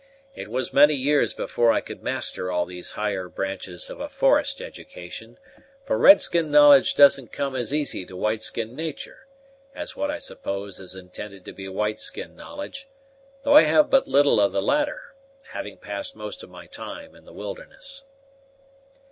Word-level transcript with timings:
It 0.33 0.47
was 0.47 0.73
many 0.73 0.95
years 0.95 1.35
before 1.35 1.71
I 1.71 1.79
could 1.79 2.01
master 2.01 2.51
all 2.51 2.65
these 2.65 2.93
higher 2.93 3.29
branches 3.29 3.87
of 3.87 3.99
a 3.99 4.09
forest 4.09 4.59
education; 4.59 5.37
for 5.85 5.95
red 5.95 6.21
skin 6.21 6.49
knowledge 6.49 6.95
doesn't 6.95 7.31
come 7.31 7.55
as 7.55 7.71
easy 7.71 8.03
to 8.07 8.15
white 8.15 8.41
skin 8.41 8.75
natur', 8.75 9.27
as 9.75 9.95
what 9.95 10.09
I 10.09 10.17
suppose 10.17 10.79
is 10.79 10.95
intended 10.95 11.45
to 11.45 11.53
be 11.53 11.69
white 11.69 11.99
skin 11.99 12.35
knowledge; 12.35 12.87
though 13.43 13.53
I 13.53 13.61
have 13.61 13.91
but 13.91 14.07
little 14.07 14.39
of 14.41 14.51
the 14.53 14.59
latter, 14.63 15.13
having 15.49 15.77
passed 15.77 16.15
most 16.15 16.41
of 16.41 16.49
my 16.49 16.65
time 16.65 17.13
in 17.13 17.25
the 17.25 17.31
wilderness." 17.33 18.03